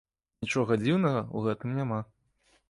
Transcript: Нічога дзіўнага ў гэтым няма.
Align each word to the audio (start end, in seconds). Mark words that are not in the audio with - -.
Нічога 0.45 0.77
дзіўнага 0.83 1.19
ў 1.19 1.51
гэтым 1.51 1.77
няма. 1.83 2.01